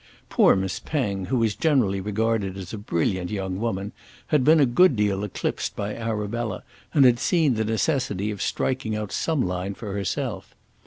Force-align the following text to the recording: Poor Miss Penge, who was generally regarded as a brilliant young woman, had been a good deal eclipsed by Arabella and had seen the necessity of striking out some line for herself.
Poor 0.29 0.55
Miss 0.55 0.79
Penge, 0.79 1.27
who 1.27 1.37
was 1.37 1.53
generally 1.53 2.01
regarded 2.01 2.57
as 2.57 2.73
a 2.73 2.77
brilliant 2.79 3.29
young 3.29 3.59
woman, 3.59 3.91
had 4.29 4.43
been 4.43 4.59
a 4.59 4.65
good 4.65 4.95
deal 4.95 5.23
eclipsed 5.23 5.75
by 5.75 5.93
Arabella 5.95 6.63
and 6.91 7.05
had 7.05 7.19
seen 7.19 7.53
the 7.53 7.63
necessity 7.63 8.31
of 8.31 8.41
striking 8.41 8.95
out 8.95 9.11
some 9.11 9.43
line 9.45 9.75
for 9.75 9.93
herself. 9.93 10.55